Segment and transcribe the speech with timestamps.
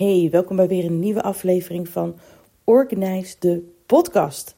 [0.00, 2.14] Hey, welkom bij weer een nieuwe aflevering van
[2.64, 4.54] Organize de podcast.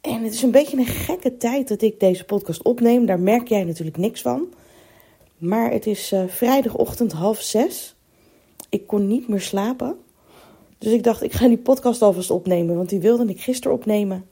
[0.00, 3.06] En het is een beetje een gekke tijd dat ik deze podcast opneem.
[3.06, 4.46] Daar merk jij natuurlijk niks van.
[5.36, 7.96] Maar het is uh, vrijdagochtend half zes.
[8.68, 9.96] Ik kon niet meer slapen.
[10.78, 12.76] Dus ik dacht, ik ga die podcast alvast opnemen.
[12.76, 14.26] Want die wilde ik gisteren opnemen.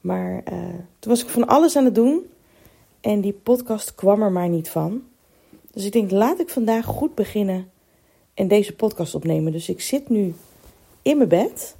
[0.00, 0.58] Maar uh,
[0.98, 2.26] toen was ik van alles aan het doen.
[3.00, 5.02] En die podcast kwam er maar niet van.
[5.70, 7.71] Dus ik denk, laat ik vandaag goed beginnen
[8.34, 9.52] en deze podcast opnemen.
[9.52, 10.34] Dus ik zit nu
[11.02, 11.76] in mijn bed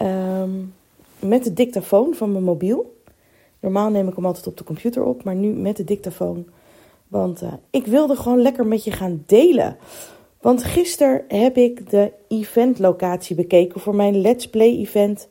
[0.00, 0.74] um,
[1.18, 2.96] met de dictafoon van mijn mobiel.
[3.60, 6.46] Normaal neem ik hem altijd op de computer op, maar nu met de dictafoon.
[7.08, 9.76] Want uh, ik wilde gewoon lekker met je gaan delen.
[10.40, 15.28] Want gisteren heb ik de eventlocatie bekeken voor mijn Let's Play event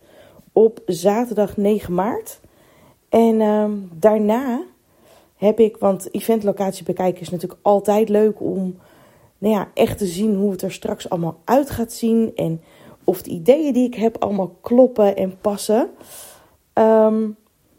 [0.52, 2.39] op zaterdag 9 maart.
[3.09, 4.64] En um, daarna
[5.36, 8.78] heb ik, want eventlocatie bekijken is natuurlijk altijd leuk om
[9.43, 12.31] nou ja, echt te zien hoe het er straks allemaal uit gaat zien.
[12.35, 12.61] En
[13.03, 15.89] of de ideeën die ik heb allemaal kloppen en passen.
[16.73, 17.35] Um,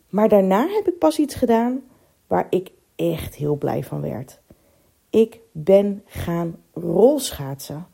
[0.09, 1.83] maar daarna heb ik pas iets gedaan
[2.27, 4.41] waar ik echt heel blij van werd.
[5.11, 7.87] Ik ben gaan rolschaatsen.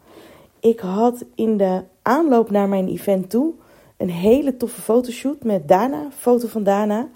[0.60, 3.52] Ik had in de aanloop naar mijn event toe
[3.96, 7.08] een hele toffe fotoshoot met Dana, foto van Dana.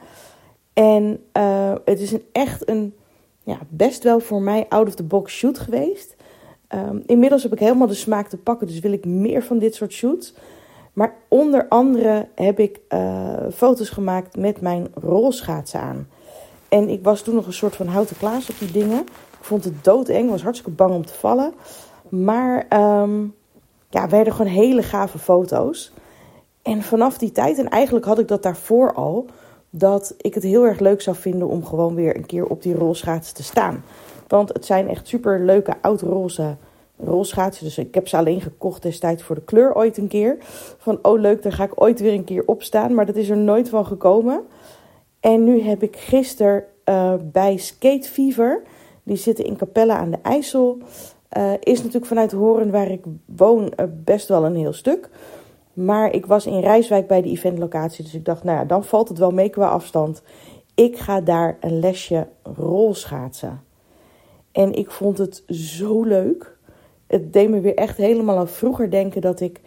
[0.73, 2.95] En uh, het is een, echt een
[3.43, 6.14] ja, best wel voor mij out of the box shoot geweest.
[6.75, 9.75] Um, inmiddels heb ik helemaal de smaak te pakken, dus wil ik meer van dit
[9.75, 10.35] soort shoots.
[10.93, 16.09] Maar onder andere heb ik uh, foto's gemaakt met mijn rolschaatsen aan.
[16.69, 19.01] En ik was toen nog een soort van houten klaas op die dingen.
[19.01, 21.55] Ik vond het doodeng, was hartstikke bang om te vallen.
[22.09, 22.67] Maar
[23.03, 23.35] um,
[23.91, 25.93] ja, werden gewoon hele gave foto's.
[26.63, 29.27] En vanaf die tijd, en eigenlijk had ik dat daarvoor al,
[29.71, 32.75] dat ik het heel erg leuk zou vinden om gewoon weer een keer op die
[32.75, 33.85] rolschaatsen te staan.
[34.27, 36.57] Want het zijn echt super leuke oud-roze
[37.05, 37.65] rolschaatsen.
[37.65, 40.37] Dus ik heb ze alleen gekocht destijds voor de kleur ooit een keer.
[40.79, 42.95] Van oh leuk, daar ga ik ooit weer een keer op staan.
[42.95, 44.43] Maar dat is er nooit van gekomen.
[45.21, 48.63] En nu heb ik gisteren uh, bij Skate Fever,
[49.03, 50.79] die zitten in Capelle aan de IJssel.
[51.37, 55.09] Uh, is natuurlijk vanuit Horen, waar ik woon, uh, best wel een heel stuk.
[55.73, 58.05] Maar ik was in Rijswijk bij de eventlocatie.
[58.05, 60.23] Dus ik dacht, nou ja, dan valt het wel mee qua afstand.
[60.75, 63.64] Ik ga daar een lesje rolschaatsen.
[64.55, 66.57] En ik vond het zo leuk.
[67.07, 69.61] Het deed me weer echt helemaal aan vroeger denken dat ik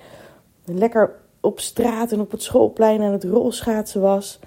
[0.66, 4.40] lekker op straat en op het schoolplein aan het rolschaatsen was.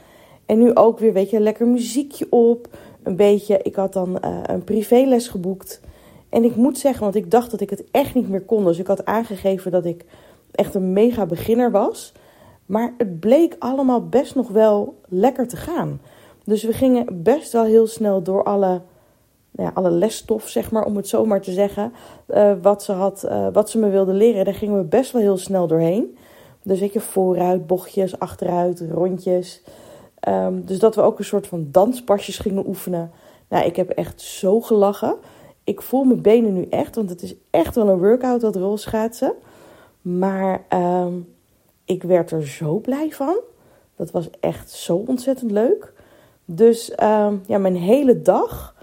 [0.47, 2.69] En nu ook weer, weet je, lekker muziekje op.
[3.03, 5.81] Een beetje, ik had dan uh, een privéles geboekt.
[6.28, 8.65] En ik moet zeggen, want ik dacht dat ik het echt niet meer kon.
[8.65, 10.05] Dus ik had aangegeven dat ik
[10.51, 12.12] echt een mega beginner was.
[12.67, 16.01] Maar het bleek allemaal best nog wel lekker te gaan.
[16.45, 18.81] Dus we gingen best wel heel snel door alle
[19.60, 21.93] ja, alle lesstof, zeg maar, om het zo maar te zeggen,
[22.28, 24.44] uh, wat, ze had, uh, wat ze me wilde leren.
[24.44, 26.16] Daar gingen we best wel heel snel doorheen.
[26.62, 29.62] Dus weet je, vooruit, bochtjes, achteruit, rondjes.
[30.28, 33.10] Um, dus dat we ook een soort van danspasjes gingen oefenen.
[33.48, 35.16] Nou, ik heb echt zo gelachen.
[35.65, 39.32] Ik voel mijn benen nu echt, want het is echt wel een workout, dat rolschaatsen.
[40.00, 41.28] Maar um,
[41.84, 43.37] ik werd er zo blij van.
[43.97, 45.92] Dat was echt zo ontzettend leuk.
[46.44, 48.75] Dus um, ja, mijn hele dag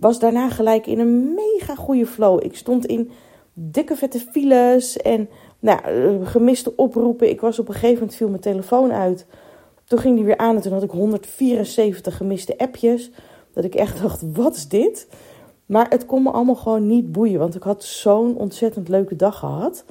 [0.00, 2.44] was daarna gelijk in een mega goede flow.
[2.44, 3.10] Ik stond in
[3.52, 5.28] dikke vette files en
[5.58, 7.28] nou, eh, gemiste oproepen.
[7.30, 9.26] Ik was op een gegeven moment viel mijn telefoon uit.
[9.84, 13.10] Toen ging die weer aan en toen had ik 174 gemiste appjes.
[13.52, 15.08] Dat ik echt dacht, wat is dit?
[15.66, 19.38] Maar het kon me allemaal gewoon niet boeien, want ik had zo'n ontzettend leuke dag
[19.38, 19.84] gehad.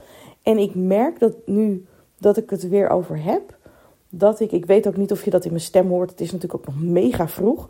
[0.44, 1.86] En ik merk dat nu
[2.18, 3.58] dat ik het weer over heb,
[4.10, 6.10] dat ik, ik weet ook niet of je dat in mijn stem hoort.
[6.10, 7.68] Het is natuurlijk ook nog mega vroeg.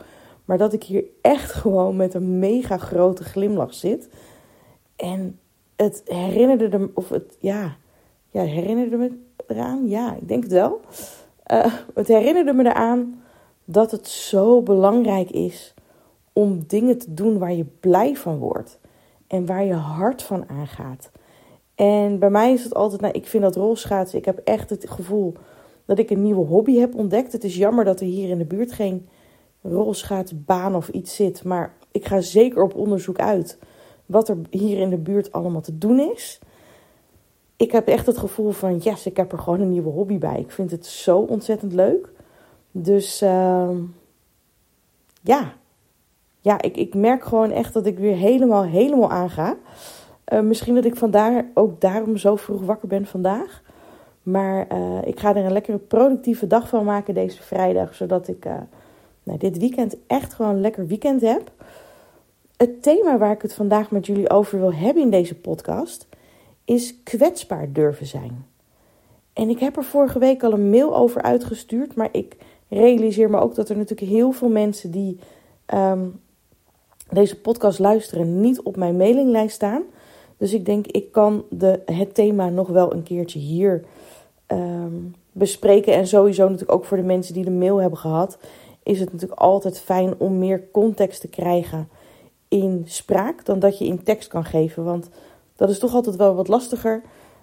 [0.50, 4.10] Maar dat ik hier echt gewoon met een mega grote glimlach zit.
[4.96, 5.40] En
[5.76, 7.76] het herinnerde me, of het, ja,
[8.30, 9.12] ja, herinnerde me
[9.48, 9.88] eraan.
[9.88, 10.80] Ja, ik denk het wel.
[11.52, 13.22] Uh, het herinnerde me eraan
[13.66, 15.74] dat het zo belangrijk is
[16.34, 18.80] om dingen te doen waar je blij van wordt.
[19.28, 21.12] En waar je hart van aangaat.
[21.76, 24.90] En bij mij is het altijd, nou, ik vind dat rolschaatsen, ik heb echt het
[24.90, 25.34] gevoel
[25.86, 27.31] dat ik een nieuwe hobby heb ontdekt.
[27.31, 29.07] Het is jammer dat er hier in de buurt geen
[29.62, 31.44] rolschaatsbaan of iets zit.
[31.44, 33.58] Maar ik ga zeker op onderzoek uit
[34.06, 36.40] wat er hier in de buurt allemaal te doen is.
[37.56, 40.40] Ik heb echt het gevoel van, yes, ik heb er gewoon een nieuwe hobby bij.
[40.40, 42.10] Ik vind het zo ontzettend leuk.
[42.72, 43.70] Dus uh,
[45.22, 45.54] ja,
[46.40, 49.58] ja ik, ik merk gewoon echt dat ik weer helemaal, helemaal aanga.
[50.34, 53.62] Uh, misschien dat ik vandaar ook daarom zo vroeg wakker ben vandaag.
[54.24, 57.96] Maar uh, ik ga er een lekkere productieve dag van maken deze vrijdag.
[57.96, 58.54] Zodat ik uh,
[59.30, 61.52] nou, dit weekend echt gewoon een lekker weekend heb.
[62.58, 66.08] Het thema waar ik het vandaag met jullie over wil hebben in deze podcast
[66.66, 68.46] is kwetsbaar durven zijn.
[69.34, 72.38] En ik heb er vorige week al een mail over uitgestuurd, maar ik
[72.68, 75.20] realiseer me ook dat er natuurlijk heel veel mensen die
[75.66, 76.06] ehm,
[77.10, 79.84] deze podcast luisteren niet op mijn mailinglijst staan.
[80.38, 83.84] Dus ik denk, ik kan de, het thema nog wel een keertje hier
[84.46, 84.96] ehm,
[85.32, 85.94] bespreken.
[85.94, 88.38] En sowieso natuurlijk ook voor de mensen die de mail hebben gehad,
[88.89, 91.89] is het natuurlijk altijd fijn om meer context te krijgen
[92.47, 94.83] in spraak dan dat je in tekst kan geven.
[94.83, 95.09] Want
[95.56, 97.01] dat is toch altijd wel wat lastiger.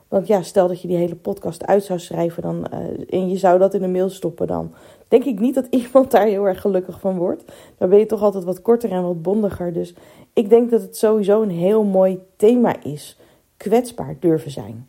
[0.09, 3.37] Want ja, stel dat je die hele podcast uit zou schrijven dan, uh, en je
[3.37, 4.73] zou dat in een mail stoppen, dan
[5.09, 7.45] denk ik niet dat iemand daar heel erg gelukkig van wordt.
[7.79, 9.73] Dan ben je toch altijd wat korter en wat bondiger.
[9.73, 9.95] Dus
[10.33, 13.19] ik denk dat het sowieso een heel mooi thema is.
[13.57, 14.89] Kwetsbaar durven zijn.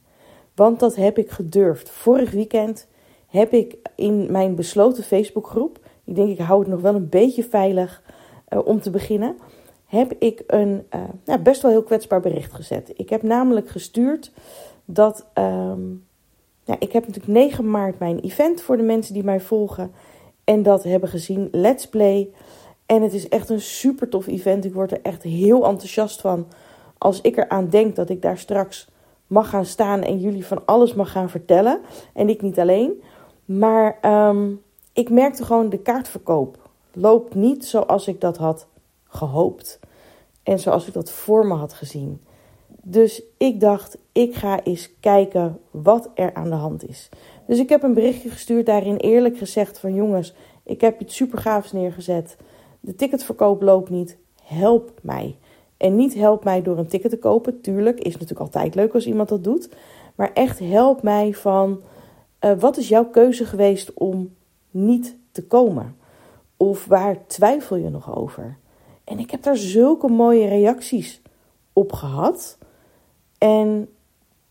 [0.55, 1.89] Want dat heb ik gedurfd.
[1.89, 2.87] Vorig weekend
[3.27, 7.43] heb ik in mijn besloten Facebookgroep, ik denk ik hou het nog wel een beetje
[7.43, 8.03] veilig
[8.49, 9.37] uh, om te beginnen,
[9.85, 12.91] heb ik een uh, nou, best wel heel kwetsbaar bericht gezet.
[12.95, 14.31] Ik heb namelijk gestuurd
[14.85, 15.25] dat.
[15.33, 16.05] Um,
[16.65, 19.91] nou, ik heb natuurlijk 9 maart mijn event voor de mensen die mij volgen
[20.43, 21.47] en dat hebben gezien.
[21.51, 22.29] Let's Play.
[22.85, 24.65] En het is echt een super tof event.
[24.65, 26.47] Ik word er echt heel enthousiast van.
[26.97, 28.89] Als ik eraan denk dat ik daar straks
[29.27, 31.79] mag gaan staan en jullie van alles mag gaan vertellen.
[32.13, 33.01] En ik niet alleen.
[33.45, 33.97] Maar
[34.29, 34.61] um,
[34.97, 38.67] ik merkte gewoon de kaartverkoop loopt niet zoals ik dat had
[39.03, 39.79] gehoopt.
[40.43, 42.21] En zoals ik dat voor me had gezien.
[42.83, 47.09] Dus ik dacht, ik ga eens kijken wat er aan de hand is.
[47.47, 50.33] Dus ik heb een berichtje gestuurd, daarin eerlijk gezegd van jongens,
[50.63, 52.37] ik heb iets super gaafs neergezet.
[52.79, 54.17] De ticketverkoop loopt niet.
[54.43, 55.35] Help mij.
[55.77, 57.61] En niet help mij door een ticket te kopen.
[57.61, 59.69] Tuurlijk is natuurlijk altijd leuk als iemand dat doet.
[60.15, 61.81] Maar echt help mij van
[62.41, 64.35] uh, wat is jouw keuze geweest om
[64.85, 65.95] niet te komen?
[66.57, 68.57] Of waar twijfel je nog over?
[69.03, 71.21] En ik heb daar zulke mooie reacties
[71.73, 72.57] op gehad.
[73.37, 73.89] En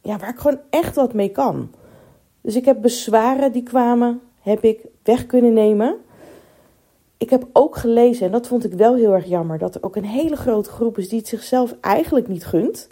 [0.00, 1.70] ja, waar ik gewoon echt wat mee kan.
[2.40, 5.96] Dus ik heb bezwaren die kwamen, heb ik weg kunnen nemen.
[7.17, 9.96] Ik heb ook gelezen, en dat vond ik wel heel erg jammer, dat er ook
[9.96, 12.88] een hele grote groep is die het zichzelf eigenlijk niet gunt.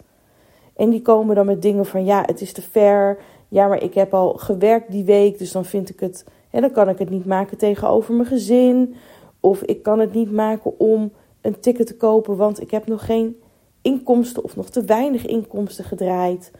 [0.75, 3.17] En die komen dan met dingen van ja, het is te ver.
[3.47, 6.25] Ja, maar ik heb al gewerkt die week, dus dan vind ik het.
[6.55, 8.95] En dan kan ik het niet maken tegenover mijn gezin.
[9.39, 11.11] Of ik kan het niet maken om
[11.41, 13.39] een ticket te kopen, want ik heb nog geen
[13.81, 16.51] inkomsten of nog te weinig inkomsten gedraaid.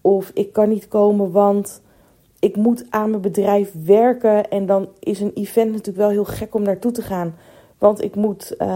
[0.00, 1.82] Of ik kan niet komen, want
[2.38, 4.50] ik moet aan mijn bedrijf werken.
[4.50, 7.34] En dan is een event natuurlijk wel heel gek om naartoe te gaan.
[7.78, 8.68] Want ik moet uh,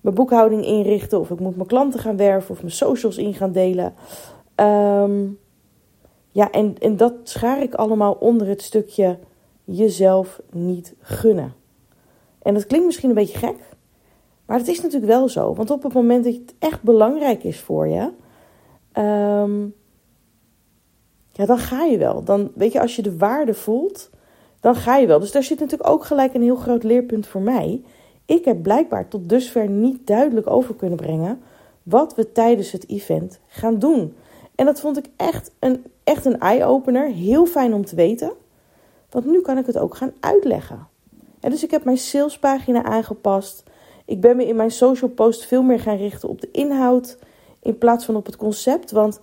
[0.00, 3.52] mijn boekhouding inrichten, of ik moet mijn klanten gaan werven, of mijn socials in gaan
[3.52, 3.94] delen.
[4.56, 5.38] Um,
[6.30, 9.18] ja, en, en dat schaar ik allemaal onder het stukje
[9.64, 11.54] jezelf niet gunnen.
[12.42, 13.56] En dat klinkt misschien een beetje gek,
[14.46, 15.54] maar het is natuurlijk wel zo.
[15.54, 18.10] Want op het moment dat het echt belangrijk is voor je,
[19.00, 19.74] um,
[21.32, 22.24] ja, dan ga je wel.
[22.24, 24.10] Dan weet je, als je de waarde voelt,
[24.60, 25.20] dan ga je wel.
[25.20, 27.82] Dus daar zit natuurlijk ook gelijk een heel groot leerpunt voor mij.
[28.26, 31.40] Ik heb blijkbaar tot dusver niet duidelijk over kunnen brengen
[31.82, 34.14] wat we tijdens het event gaan doen.
[34.54, 37.06] En dat vond ik echt een, echt een eye-opener.
[37.06, 38.32] Heel fijn om te weten.
[39.14, 40.86] Want nu kan ik het ook gaan uitleggen.
[41.40, 43.62] En dus ik heb mijn salespagina aangepast.
[44.04, 47.18] Ik ben me in mijn social post veel meer gaan richten op de inhoud
[47.62, 48.90] in plaats van op het concept.
[48.90, 49.20] Want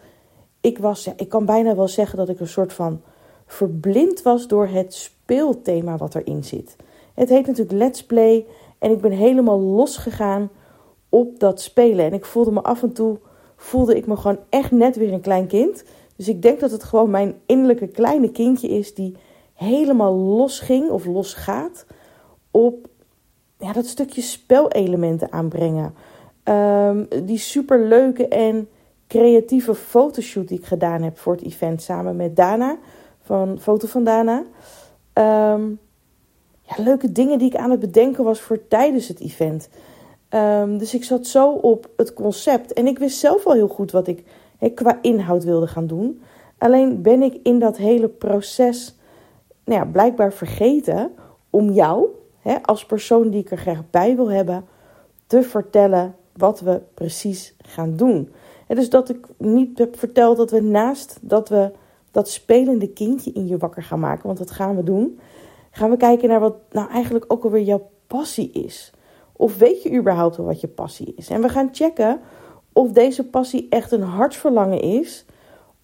[0.61, 3.01] ik was, ik kan bijna wel zeggen dat ik een soort van
[3.45, 6.75] verblind was door het speelthema wat erin zit.
[7.13, 8.45] Het heet natuurlijk Let's Play
[8.79, 10.49] en ik ben helemaal losgegaan
[11.09, 12.05] op dat spelen.
[12.05, 13.17] En ik voelde me af en toe,
[13.55, 15.83] voelde ik me gewoon echt net weer een klein kind.
[16.15, 19.15] Dus ik denk dat het gewoon mijn innerlijke kleine kindje is die
[19.61, 21.85] helemaal los ging of los gaat
[22.51, 22.87] op
[23.57, 25.93] ja, dat stukje spelelementen aanbrengen.
[26.43, 28.69] Um, die superleuke en
[29.07, 32.77] creatieve fotoshoot die ik gedaan heb voor het event samen met Dana
[33.21, 34.37] van Foto van Dana.
[35.53, 35.79] Um,
[36.61, 39.69] ja, leuke dingen die ik aan het bedenken was voor tijdens het event.
[40.29, 43.91] Um, dus ik zat zo op het concept en ik wist zelf al heel goed
[43.91, 44.23] wat ik
[44.75, 46.21] qua inhoud wilde gaan doen.
[46.57, 48.95] Alleen ben ik in dat hele proces
[49.65, 51.11] nou ja, blijkbaar vergeten
[51.49, 52.07] om jou,
[52.39, 54.65] hè, als persoon die ik er graag bij wil hebben,
[55.27, 58.33] te vertellen wat we precies gaan doen.
[58.67, 61.71] En dus dat ik niet heb verteld dat we naast dat we
[62.11, 65.19] dat spelende kindje in je wakker gaan maken, want dat gaan we doen,
[65.71, 68.91] gaan we kijken naar wat nou eigenlijk ook alweer jouw passie is.
[69.31, 71.29] Of weet je überhaupt wel wat je passie is?
[71.29, 72.19] En we gaan checken
[72.73, 75.25] of deze passie echt een hartsverlangen is,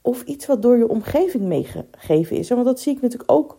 [0.02, 2.50] of iets wat door je omgeving meegegeven is.
[2.50, 3.58] Want dat zie ik natuurlijk ook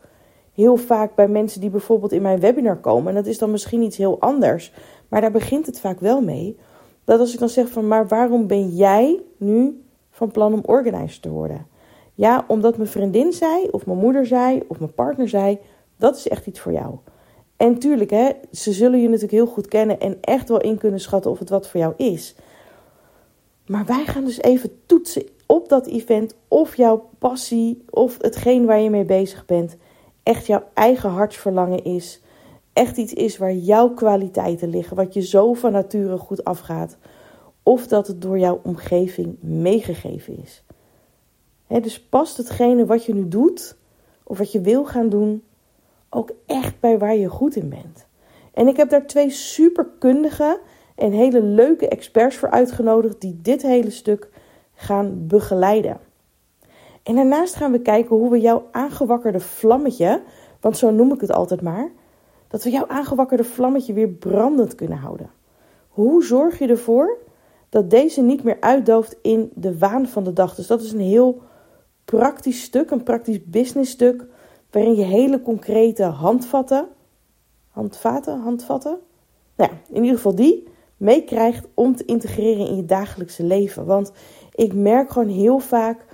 [0.59, 3.09] heel vaak bij mensen die bijvoorbeeld in mijn webinar komen.
[3.09, 4.73] En dat is dan misschien iets heel anders.
[5.09, 6.57] Maar daar begint het vaak wel mee.
[7.05, 11.21] Dat als ik dan zeg van, maar waarom ben jij nu van plan om organizer
[11.21, 11.67] te worden.
[12.15, 15.59] Ja, omdat mijn vriendin zei, of mijn moeder zei, of mijn partner zei,
[15.97, 16.95] dat is echt iets voor jou.
[17.57, 21.01] En tuurlijk, hè, ze zullen je natuurlijk heel goed kennen en echt wel in kunnen
[21.01, 22.35] schatten of het wat voor jou is.
[23.67, 28.81] Maar wij gaan dus even toetsen op dat event of jouw passie of hetgeen waar
[28.81, 29.77] je mee bezig bent
[30.29, 32.21] echt jouw eigen hartsverlangen is.
[32.73, 36.97] Echt iets is waar jouw kwaliteiten liggen, wat je zo van nature goed afgaat.
[37.63, 40.65] Of dat het door jouw omgeving meegegeven is.
[41.67, 43.77] dus past hetgene wat je nu doet,
[44.23, 45.43] of wat je wil gaan doen,
[46.11, 48.07] ook echt bij waar je goed in bent.
[48.55, 50.61] En ik heb daar twee superkundige
[50.95, 54.29] en hele leuke experts voor uitgenodigd die dit hele stuk
[54.75, 56.08] gaan begeleiden.
[57.09, 60.23] En daarnaast gaan we kijken hoe we jouw aangewakkerde vlammetje,
[60.61, 61.91] want zo noem ik het altijd maar,
[62.49, 65.31] dat we jouw aangewakkerde vlammetje weer brandend kunnen houden.
[65.89, 67.19] Hoe zorg je ervoor
[67.69, 70.55] dat deze niet meer uitdooft in de waan van de dag?
[70.55, 71.43] Dus dat is een heel
[72.05, 74.25] praktisch stuk, een praktisch business stuk,
[74.71, 76.87] waarin je hele concrete handvatten,
[77.69, 78.99] handvaten, handvatten,
[79.57, 83.85] nou ja, in ieder geval die meekrijgt om te integreren in je dagelijkse leven.
[83.85, 84.13] Want
[84.55, 86.05] ik merk gewoon heel vaak,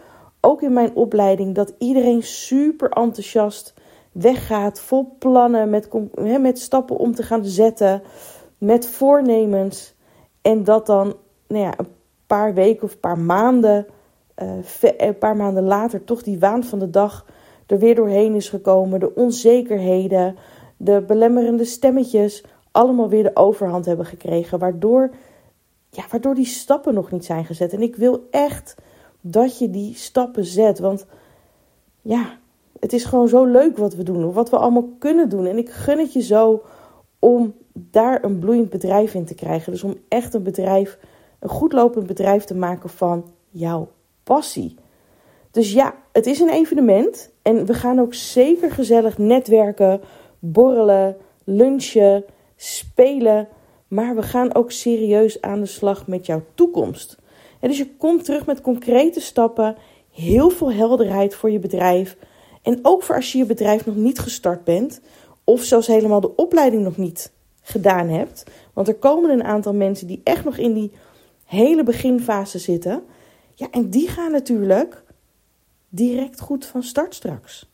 [0.44, 3.74] ook in mijn opleiding, dat iedereen super enthousiast
[4.12, 5.88] weggaat, vol plannen, met,
[6.40, 8.02] met stappen om te gaan zetten,
[8.58, 9.94] met voornemens.
[10.42, 11.14] En dat dan
[11.48, 11.88] nou ja, een
[12.26, 13.86] paar weken of een paar maanden,
[14.42, 17.26] uh, een paar maanden later toch die waan van de dag
[17.66, 19.00] er weer doorheen is gekomen.
[19.00, 20.36] De onzekerheden,
[20.76, 24.58] de belemmerende stemmetjes, allemaal weer de overhand hebben gekregen.
[24.58, 25.10] Waardoor,
[25.90, 27.72] ja, waardoor die stappen nog niet zijn gezet.
[27.72, 28.74] En ik wil echt
[29.26, 30.78] dat je die stappen zet.
[30.78, 31.06] Want
[32.02, 32.38] ja,
[32.80, 34.32] het is gewoon zo leuk wat we doen.
[34.32, 35.46] Wat we allemaal kunnen doen.
[35.46, 36.62] En ik gun het je zo
[37.18, 39.72] om daar een bloeiend bedrijf in te krijgen.
[39.72, 40.98] Dus om echt een bedrijf,
[41.38, 43.88] een goed lopend bedrijf te maken van jouw
[44.22, 44.76] passie.
[45.50, 47.30] Dus ja, het is een evenement.
[47.42, 50.00] En we gaan ook zeker gezellig netwerken,
[50.38, 52.24] borrelen, lunchen,
[52.56, 53.48] spelen.
[53.88, 57.22] Maar we gaan ook serieus aan de slag met jouw toekomst.
[57.60, 59.76] Dus je komt terug met concrete stappen,
[60.12, 62.16] heel veel helderheid voor je bedrijf.
[62.62, 65.00] En ook voor als je je bedrijf nog niet gestart bent,
[65.44, 67.32] of zelfs helemaal de opleiding nog niet
[67.62, 68.44] gedaan hebt.
[68.72, 70.92] Want er komen een aantal mensen die echt nog in die
[71.44, 73.02] hele beginfase zitten.
[73.54, 75.02] Ja, en die gaan natuurlijk
[75.88, 77.66] direct goed van start straks.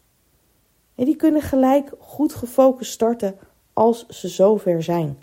[0.94, 3.38] En die kunnen gelijk goed gefocust starten
[3.72, 5.18] als ze zover zijn.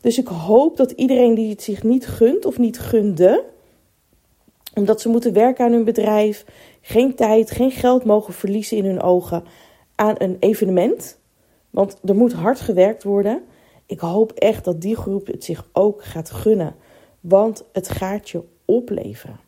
[0.00, 3.44] Dus ik hoop dat iedereen die het zich niet gunt of niet gunde,
[4.74, 6.44] omdat ze moeten werken aan hun bedrijf,
[6.80, 9.44] geen tijd, geen geld mogen verliezen in hun ogen
[9.94, 11.18] aan een evenement.
[11.70, 13.42] Want er moet hard gewerkt worden.
[13.86, 16.74] Ik hoop echt dat die groep het zich ook gaat gunnen.
[17.20, 19.40] Want het gaat je opleveren.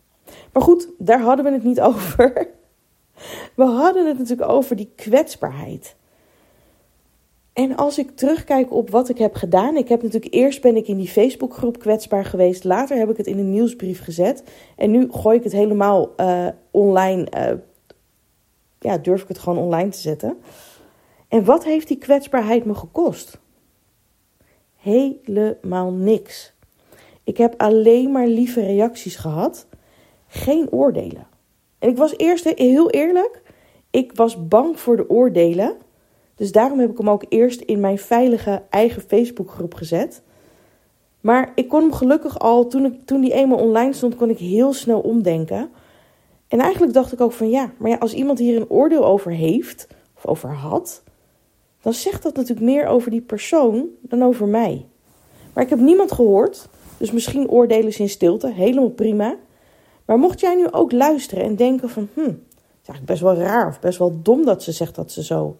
[0.53, 2.49] Maar goed, daar hadden we het niet over.
[3.55, 5.97] We hadden het natuurlijk over die kwetsbaarheid.
[7.53, 10.89] En als ik terugkijk op wat ik heb gedaan, ik heb natuurlijk eerst ben ik
[10.89, 14.43] in die Facebookgroep kwetsbaar geweest, later heb ik het in een nieuwsbrief gezet
[14.77, 17.59] en nu gooi ik het helemaal uh, online, uh,
[18.79, 20.39] ja, durf ik het gewoon online te zetten.
[21.29, 23.39] En wat heeft die kwetsbaarheid me gekost?
[24.77, 26.53] Helemaal niks.
[27.25, 29.67] Ik heb alleen maar lieve reacties gehad,
[30.27, 31.27] geen oordelen.
[31.79, 33.43] En ik was eerst heel eerlijk,
[33.91, 35.77] ik was bang voor de oordelen.
[36.41, 40.23] Dus daarom heb ik hem ook eerst in mijn veilige eigen Facebookgroep gezet.
[41.21, 44.39] Maar ik kon hem gelukkig al, toen, ik, toen die eenmaal online stond, kon ik
[44.39, 45.71] heel snel omdenken.
[46.49, 49.33] En eigenlijk dacht ik ook van ja, maar ja, als iemand hier een oordeel over
[49.33, 51.03] heeft, of over had,
[51.83, 54.87] dan zegt dat natuurlijk meer over die persoon dan over mij.
[55.53, 59.37] Maar ik heb niemand gehoord, dus misschien oordelen ze in stilte, helemaal prima.
[60.05, 62.29] Maar mocht jij nu ook luisteren en denken van, hm, het
[62.83, 65.57] is eigenlijk best wel raar of best wel dom dat ze zegt dat ze zo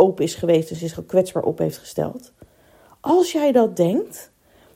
[0.00, 2.32] open is geweest en zich kwetsbaar op heeft gesteld.
[3.00, 4.30] Als jij dat denkt,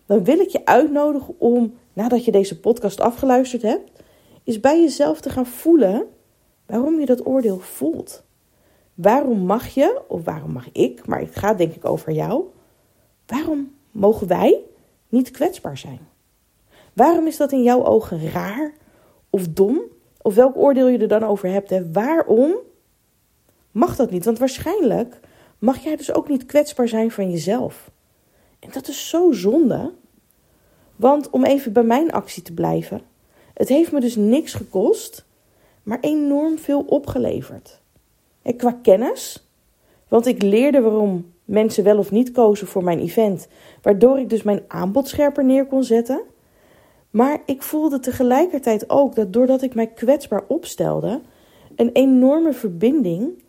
[0.07, 3.91] dan wil ik je uitnodigen om, nadat je deze podcast afgeluisterd hebt,
[4.43, 6.07] is bij jezelf te gaan voelen
[6.67, 8.23] waarom je dat oordeel voelt.
[8.95, 12.45] Waarom mag je, of waarom mag ik, maar het gaat denk ik over jou,
[13.27, 14.61] waarom mogen wij
[15.09, 16.01] niet kwetsbaar zijn?
[16.93, 18.73] Waarom is dat in jouw ogen raar
[19.31, 19.83] of dom?
[20.23, 21.71] Of welk oordeel je er dan over hebt?
[21.71, 21.93] Hè?
[21.93, 22.55] Waarom
[23.75, 24.25] mag dat niet.
[24.25, 25.21] Want waarschijnlijk
[25.59, 27.91] mag jij dus ook niet kwetsbaar zijn van jezelf.
[28.59, 29.93] En dat is zo zonde.
[30.97, 33.01] Want om even bij mijn actie te blijven,
[33.55, 35.25] het heeft me dus niks gekost,
[35.83, 37.81] maar enorm veel opgeleverd.
[38.43, 39.49] En qua kennis,
[40.09, 43.49] want ik leerde waarom mensen wel of niet kozen voor mijn event,
[43.83, 46.23] waardoor ik dus mijn aanbod scherper neer kon zetten.
[47.11, 51.21] Maar ik voelde tegelijkertijd ook dat doordat ik mij kwetsbaar opstelde,
[51.77, 53.43] een enorme verbinding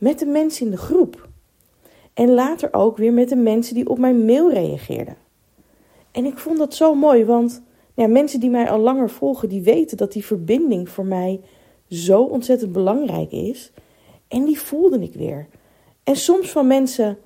[0.00, 1.28] met de mensen in de groep.
[2.14, 5.16] En later ook weer met de mensen die op mijn mail reageerden.
[6.10, 7.62] En ik vond dat zo mooi, want
[7.94, 11.40] mensen die mij al langer volgen, die weten dat die verbinding voor mij
[11.88, 13.72] zo ontzettend belangrijk is.
[14.28, 15.46] En die voelde ik weer.
[16.04, 17.18] En soms van mensen,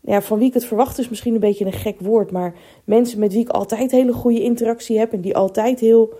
[0.00, 2.54] ja, van wie ik het verwacht is misschien een beetje een gek woord, maar
[2.84, 6.12] mensen met wie ik altijd hele goede interactie heb en die altijd heel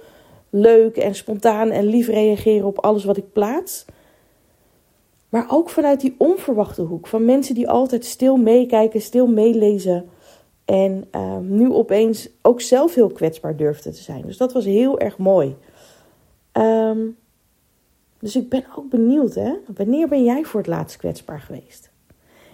[0.51, 3.85] leuk en spontaan en lief reageren op alles wat ik plaats.
[5.33, 10.09] Maar ook vanuit die onverwachte hoek van mensen die altijd stil meekijken, stil meelezen.
[10.65, 14.23] En ehm, nu opeens ook zelf heel kwetsbaar durfde te zijn.
[14.27, 15.57] Dus dat was heel erg mooi.
[16.53, 16.99] Ehm,
[18.19, 19.53] dus ik ben ook benieuwd, hè?
[19.75, 21.91] Wanneer ben jij voor het laatst kwetsbaar geweest?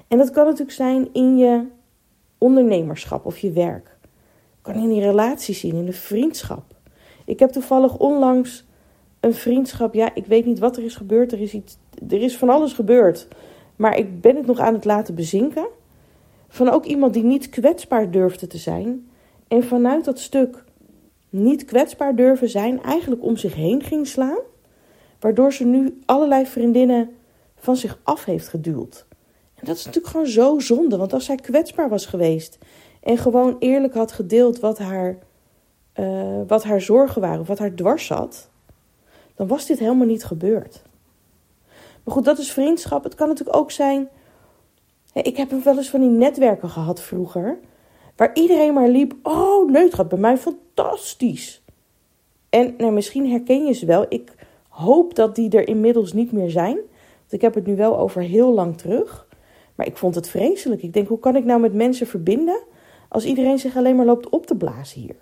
[0.08, 1.64] En dat kan natuurlijk zijn in je
[2.38, 3.96] ondernemerschap of je werk.
[4.62, 6.64] Kan in je relatie zien, in de vriendschap.
[7.24, 8.66] Ik heb toevallig onlangs
[9.20, 9.94] een vriendschap.
[9.94, 11.32] Ja, ik weet niet wat er is gebeurd.
[11.32, 13.28] Er is, iets, er is van alles gebeurd.
[13.76, 15.66] Maar ik ben het nog aan het laten bezinken.
[16.48, 19.08] Van ook iemand die niet kwetsbaar durfde te zijn.
[19.48, 20.64] En vanuit dat stuk
[21.30, 24.38] niet kwetsbaar durven zijn, eigenlijk om zich heen ging slaan.
[25.20, 27.10] Waardoor ze nu allerlei vriendinnen
[27.56, 29.06] van zich af heeft geduwd.
[29.54, 30.96] En dat is natuurlijk gewoon zo zonde.
[30.96, 32.58] Want als zij kwetsbaar was geweest
[33.02, 35.18] en gewoon eerlijk had gedeeld wat haar,
[36.00, 38.50] uh, wat haar zorgen waren, of wat haar dwars zat,
[39.38, 40.82] dan was dit helemaal niet gebeurd.
[42.04, 43.04] Maar goed, dat is vriendschap.
[43.04, 44.08] Het kan natuurlijk ook zijn.
[45.12, 47.58] Ik heb wel eens van die netwerken gehad vroeger.
[48.16, 49.14] Waar iedereen maar liep.
[49.22, 51.62] Oh, nee, het gaat bij mij fantastisch.
[52.48, 54.06] En nou, misschien herken je ze wel.
[54.08, 54.34] Ik
[54.68, 56.74] hoop dat die er inmiddels niet meer zijn.
[56.74, 59.26] Want ik heb het nu wel over heel lang terug.
[59.74, 60.82] Maar ik vond het vreselijk.
[60.82, 62.60] Ik denk, hoe kan ik nou met mensen verbinden
[63.08, 65.16] als iedereen zich alleen maar loopt op te blazen hier?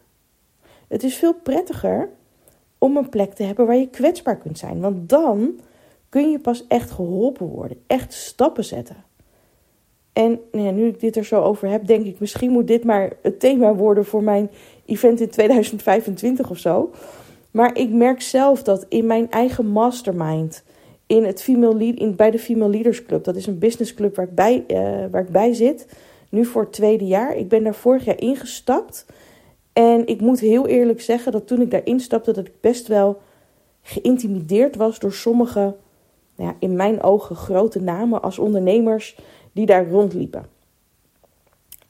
[0.89, 2.11] Het is veel prettiger
[2.78, 4.80] om een plek te hebben waar je kwetsbaar kunt zijn.
[4.80, 5.61] Want dan
[6.09, 8.97] kun je pas echt geholpen worden, echt stappen zetten.
[10.12, 12.84] En nou ja, nu ik dit er zo over heb, denk ik, misschien moet dit
[12.84, 14.50] maar het thema worden voor mijn
[14.84, 16.91] event in 2025 of zo.
[17.50, 20.65] Maar ik merk zelf dat in mijn eigen mastermind,
[21.06, 24.26] in het female lead, in, bij de Female Leaders Club, dat is een businessclub waar
[24.26, 25.86] ik, bij, uh, waar ik bij zit,
[26.28, 27.36] nu voor het tweede jaar.
[27.36, 29.06] Ik ben daar vorig jaar ingestapt.
[29.76, 33.21] En ik moet heel eerlijk zeggen dat toen ik daar instapte, dat ik best wel
[33.82, 35.60] geïntimideerd was door sommige,
[36.36, 39.19] nou ja, in mijn ogen grote namen als ondernemers
[39.52, 40.47] die daar rondliepen.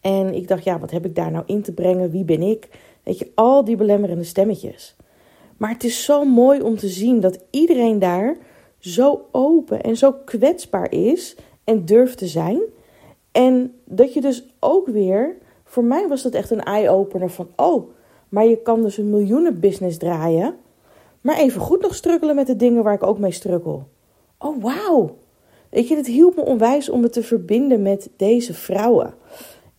[0.01, 2.11] En ik dacht, ja, wat heb ik daar nou in te brengen?
[2.11, 2.69] Wie ben ik?
[3.03, 4.97] Weet je, al die belemmerende stemmetjes.
[5.57, 8.37] Maar het is zo mooi om te zien dat iedereen daar
[8.79, 12.61] zo open en zo kwetsbaar is en durft te zijn.
[13.33, 15.37] En dat je dus ook weer,
[15.77, 17.91] voor mij was dat echt een eye-opener van, oh,
[18.29, 20.55] maar je kan dus een miljoenenbusiness draaien,
[21.21, 23.79] maar even goed nog struggelen met de dingen waar ik ook mee struggle.
[24.39, 25.17] Oh, wauw.
[25.71, 29.15] Weet je, het hielp me onwijs om me te verbinden met deze vrouwen.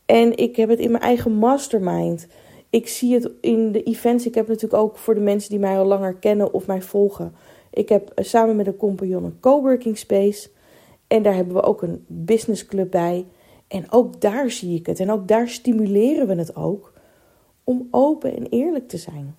[0.06, 2.28] En ik heb het in mijn eigen mastermind.
[2.70, 4.26] Ik zie het in de events.
[4.26, 7.36] Ik heb natuurlijk ook voor de mensen die mij al langer kennen of mij volgen.
[7.72, 10.50] Ik heb eh, samen met een compagnon een coworking space.
[11.08, 13.26] En daar hebben we ook een business club bij.
[13.68, 15.00] En ook daar zie ik het.
[15.00, 16.94] En ook daar stimuleren we het ook
[17.64, 19.36] om open en eerlijk te zijn.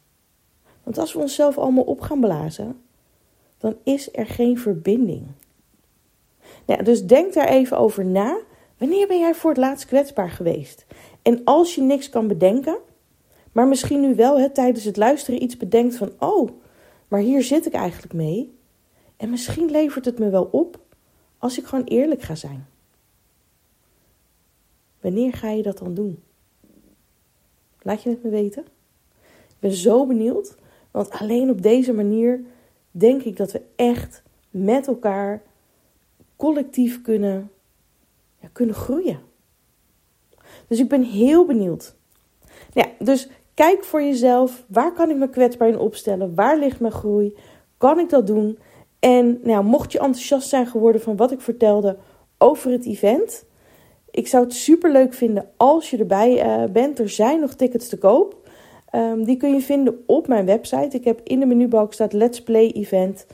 [0.82, 2.80] Want als we onszelf allemaal op gaan blazen,
[3.58, 5.26] dan is er geen verbinding.
[6.66, 8.38] Nou, dus denk daar even over na.
[8.78, 10.86] Wanneer ben jij voor het laatst kwetsbaar geweest?
[11.22, 12.78] En als je niks kan bedenken,
[13.52, 16.50] maar misschien nu wel hè, tijdens het luisteren iets bedenkt van: oh,
[17.08, 18.56] maar hier zit ik eigenlijk mee.
[19.16, 20.78] En misschien levert het me wel op
[21.38, 22.66] als ik gewoon eerlijk ga zijn.
[25.00, 26.22] Wanneer ga je dat dan doen?
[27.82, 28.62] Laat je het me weten.
[29.48, 30.56] Ik ben zo benieuwd,
[30.90, 32.44] want alleen op deze manier
[32.90, 35.42] denk ik dat we echt met elkaar
[36.36, 37.50] collectief kunnen,
[38.40, 39.20] ja, kunnen groeien.
[40.66, 41.94] Dus ik ben heel benieuwd.
[42.72, 46.34] Ja, dus kijk voor jezelf, waar kan ik me kwetsbaar in opstellen?
[46.34, 47.36] Waar ligt mijn groei?
[47.76, 48.58] Kan ik dat doen?
[48.98, 51.96] En nou, mocht je enthousiast zijn geworden van wat ik vertelde
[52.38, 53.44] over het event,
[54.18, 56.98] ik zou het super leuk vinden als je erbij uh, bent.
[56.98, 58.48] Er zijn nog tickets te koop.
[58.94, 60.96] Um, die kun je vinden op mijn website.
[60.96, 63.26] Ik heb in de menubalk staat Let's Play Event.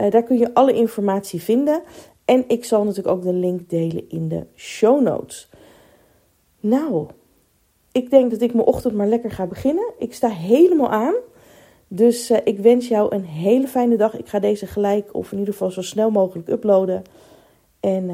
[0.00, 1.82] Uh, daar kun je alle informatie vinden.
[2.24, 5.48] En ik zal natuurlijk ook de link delen in de show notes.
[6.60, 7.06] Nou,
[7.92, 9.92] ik denk dat ik mijn ochtend maar lekker ga beginnen.
[9.98, 11.14] Ik sta helemaal aan.
[11.88, 14.18] Dus uh, ik wens jou een hele fijne dag.
[14.18, 17.02] Ik ga deze gelijk, of in ieder geval zo snel mogelijk uploaden.
[17.80, 18.10] En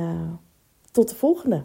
[0.93, 1.63] tot de volgende.